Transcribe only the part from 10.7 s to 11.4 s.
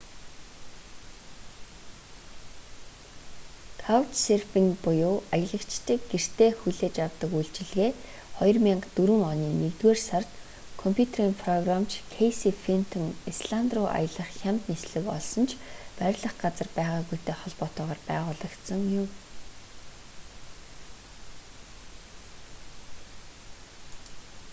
компьютерийн